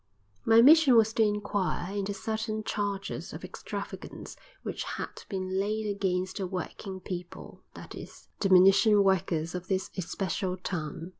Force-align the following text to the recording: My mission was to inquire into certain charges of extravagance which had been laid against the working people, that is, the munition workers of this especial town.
My 0.45 0.63
mission 0.63 0.95
was 0.95 1.13
to 1.13 1.21
inquire 1.21 1.95
into 1.95 2.11
certain 2.15 2.63
charges 2.63 3.33
of 3.33 3.45
extravagance 3.45 4.35
which 4.63 4.83
had 4.83 5.21
been 5.29 5.59
laid 5.59 5.85
against 5.85 6.37
the 6.37 6.47
working 6.47 6.99
people, 6.99 7.61
that 7.75 7.93
is, 7.93 8.27
the 8.39 8.49
munition 8.49 9.03
workers 9.03 9.53
of 9.53 9.67
this 9.67 9.91
especial 9.95 10.57
town. 10.57 11.09